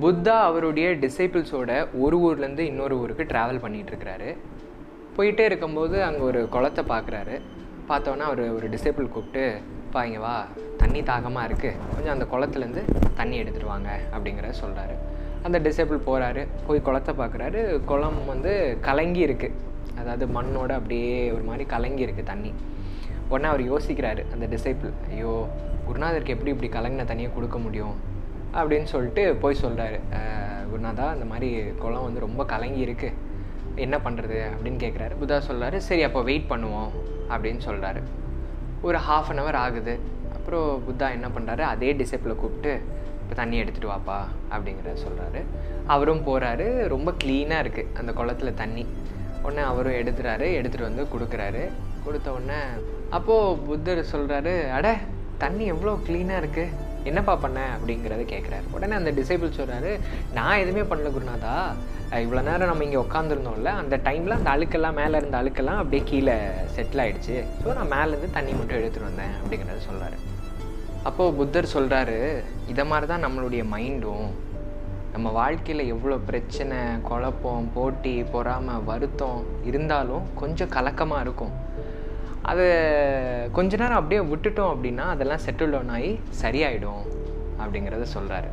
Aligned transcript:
புத்தா 0.00 0.36
அவருடைய 0.40 0.86
டிசைபிள்ஸோட 0.94 1.72
ஒரு 1.98 2.16
ஊர்லேருந்து 2.18 2.58
இன்னொரு 2.60 2.98
ஊருக்கு 2.98 3.24
ட்ராவல் 3.24 3.62
பண்ணிகிட்ருக்கிறாரு 3.64 4.28
போயிட்டே 5.16 5.44
இருக்கும்போது 5.44 6.04
அங்கே 6.04 6.20
ஒரு 6.20 6.48
குளத்தை 6.48 6.84
பார்க்குறாரு 6.84 7.34
பார்த்தோன்னா 7.88 8.20
அவர் 8.20 8.42
ஒரு 8.50 8.68
டிசைபிள் 8.68 9.08
கூப்பிட்டு 9.08 9.42
"பா 9.92 10.02
வா. 10.20 10.34
தண்ணி 10.78 11.02
தாகமாக 11.02 11.48
இருக்குது 11.48 11.80
கொஞ்சம் 11.90 12.12
அந்த 12.12 12.24
குளத்துலேருந்து 12.24 12.82
தண்ணி 13.14 13.36
எடுத்துகிட்டு 13.42 13.64
வாங்க 13.64 13.90
அப்படிங்கிறத 14.12 14.54
சொல்கிறாரு 14.60 14.94
அந்த 15.44 15.58
டிசைபிள் 15.58 16.00
போகிறாரு 16.06 16.42
போய் 16.66 16.82
குளத்தை 16.82 17.14
பார்க்குறாரு 17.14 17.60
குளம் 17.84 18.20
வந்து 18.26 18.52
கலங்கி 18.80 19.22
இருக்குது 19.26 19.56
அதாவது 19.96 20.26
மண்ணோட 20.28 20.72
அப்படியே 20.72 21.30
ஒரு 21.30 21.42
மாதிரி 21.42 21.64
கலங்கி 21.66 22.06
இருக்குது 22.06 22.26
தண்ணி. 22.26 22.52
உடனே 23.28 23.48
அவர் 23.48 23.62
யோசிக்கிறாரு 23.70 24.22
அந்த 24.32 24.46
டிசைபிள் 24.46 24.92
ஐயோ 25.10 25.34
குருநாதருக்கு 25.86 26.28
எப்படி 26.28 26.50
இப்படி 26.50 26.70
கலங்கின 26.70 27.06
தண்ணியை 27.06 27.30
கொடுக்க 27.32 27.58
முடியும்? 27.58 27.94
அப்படின்னு 28.58 28.88
சொல்லிட்டு 28.94 29.22
போய் 29.42 29.62
சொல்கிறாரு 29.62 29.98
குருநாதா 30.70 31.06
இந்த 31.16 31.26
மாதிரி 31.32 31.48
குளம் 31.82 32.06
வந்து 32.06 32.24
ரொம்ப 32.26 32.42
கலங்கி 32.52 32.80
இருக்கு. 32.86 33.08
என்ன 33.84 33.96
பண்ணுறது 34.04 34.38
அப்படின்னு 34.52 34.78
கேட்குறாரு 34.84 35.14
புதா 35.22 35.36
சொல்கிறாரு 35.48 35.78
சரி 35.88 36.02
அப்போ 36.08 36.20
வெயிட் 36.28 36.50
பண்ணுவோம். 36.52 36.90
அப்படின்னு 37.34 37.60
சொல்கிறாரு 37.68 38.00
ஒரு 38.88 38.98
ஹாஃப் 39.08 39.30
அன் 39.32 39.40
ஹவர் 39.42 39.58
ஆகுது. 39.64 39.94
அப்புறம் 40.36 40.68
புத்தா 40.86 41.06
என்ன 41.16 41.28
பண்ணுறாரு 41.36 41.62
அதே 41.72 41.90
டிசைப்பில் 42.00 42.40
கூப்பிட்டு 42.42 42.72
இப்போ 43.20 43.34
தண்ணி 43.40 43.56
எடுத்துகிட்டு 43.62 43.92
வாப்பா 43.92 44.18
அப்படிங்கிறத 44.54 44.96
சொல்கிறாரு 45.04 45.40
அவரும் 45.94 46.24
போகிறாரு 46.26 46.66
ரொம்ப 46.94 47.10
க்ளீனாக 47.22 47.64
இருக்குது 47.64 47.92
அந்த 48.00 48.10
குளத்துல 48.18 48.52
தண்ணி. 48.62 48.84
உடனே 49.44 49.62
அவரும் 49.70 49.98
எடுத்துகிறாரு 50.00 50.46
எடுத்துகிட்டு 50.58 50.88
வந்து 50.90 51.04
கொடுக்குறாரு. 51.14 51.62
கொடுத்த 52.06 52.28
உடனே 52.36 52.58
அப்போது 53.16 53.56
புத்தர் 53.68 54.02
சொல்கிறாரு 54.12 54.54
அட 54.78 54.88
தண்ணி 55.42 55.64
எவ்வளோ 55.74 55.94
க்ளீனாக 56.08 56.42
இருக்குது 56.42 56.92
என்னப்பா 57.10 57.34
பண்ண 57.44 57.60
அப்படிங்கிறத 57.76 58.22
கேட்குறாரு 58.32 58.66
உடனே 58.76 58.94
அந்த 59.00 59.10
டிசைபிள் 59.18 59.56
சொல்கிறாரு 59.58 59.90
நான் 60.38 60.60
எதுவுமே 60.62 60.84
பண்ணல 60.90 61.10
குருநாதா. 61.16 61.56
இவ்வளோ 62.24 62.42
நேரம் 62.48 62.70
நம்ம 62.70 62.84
இங்கே 62.84 63.00
உட்காந்துருந்தோம்ல 63.06 63.70
அந்த 63.82 63.96
டைமில் 64.06 64.38
அந்த 64.38 64.50
அழுக்கெல்லாம் 64.54 64.98
மேலே 65.00 65.16
இருந்த 65.20 65.36
அழுக்கெல்லாம் 65.42 65.80
அப்படியே 65.82 66.02
கீழே 66.10 66.36
செட்டில் 66.76 67.02
ஆகிடுச்சு 67.04 67.36
ஸோ 67.62 67.74
நான் 67.78 67.92
மேலேருந்து 67.94 68.36
தண்ணி 68.36 68.52
மட்டும் 68.52 68.78
எடுத்துகிட்டு 68.78 69.10
வந்தேன் 69.10 69.34
அப்படிங்கிறத 69.40 69.82
சொல்கிறாரு 69.88 70.18
அப்போது 71.08 71.36
புத்தர் 71.38 71.72
சொல்கிறாரு 71.74 72.18
இதை 72.72 72.84
மாதிரி 72.90 73.06
தான் 73.12 73.24
நம்மளுடைய 73.26 73.62
மைண்டும் 73.74 74.28
நம்ம 75.14 75.30
வாழ்க்கையில் 75.30 75.90
எவ்வளோ 75.94 76.16
பிரச்சனை 76.28 76.78
குழப்பம் 77.08 77.68
போட்டி 77.74 78.14
பொறாமை 78.32 78.76
வருத்தம் 78.88 79.42
இருந்தாலும் 79.70 80.24
கொஞ்சம் 80.40 80.72
கலக்கமாக 80.76 81.24
இருக்கும். 81.26 81.52
அதை 82.50 82.66
கொஞ்ச 83.56 83.76
நேரம் 83.76 83.98
அப்படியே 84.00 84.20
விட்டுட்டோம் 84.30 84.70
அப்படின்னா 84.74 85.04
அதெல்லாம் 85.14 85.42
செட்டில் 85.44 85.72
டவுன் 85.74 85.92
ஆகி 85.96 86.12
சரியாயிடும் 86.42 87.02
அப்படிங்கிறத 87.62 88.06
சொல்கிறாரு 88.14 88.48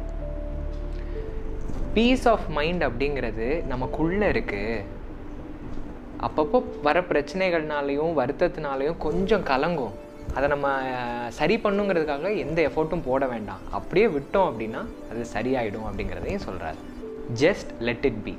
பீஸ் 1.95 2.25
ஆஃப் 2.33 2.45
மைண்ட் 2.57 2.83
அப்படிங்கிறது 2.87 3.47
நமக்குள்ளே 3.71 4.27
இருக்குது 4.33 4.83
அப்பப்போ 6.25 6.57
வர 6.87 6.97
பிரச்சனைகள்னாலையும் 7.11 8.13
வருத்தத்தினாலையும் 8.19 8.97
கொஞ்சம் 9.05 9.45
கலங்கும். 9.51 9.95
அதை 10.35 10.47
நம்ம 10.49 10.67
சரி 11.39 11.55
பண்ணுங்கிறதுக்காக 11.63 12.35
எந்த 12.43 12.59
எஃபோர்ட்டும் 12.67 13.05
போட 13.07 13.25
வேண்டாம். 13.33 13.63
அப்படியே 13.77 14.07
விட்டோம் 14.17 14.49
அப்படின்னா 14.49 14.81
அது 15.11 15.25
சரியாயிடும் 15.35 15.87
அப்படிங்கிறதையும் 15.89 16.45
சொல்கிறாரு 16.47 16.79
ஜஸ்ட் 17.41 17.71
லெட் 17.87 18.05
இட் 18.09 18.23
பி 18.23 18.35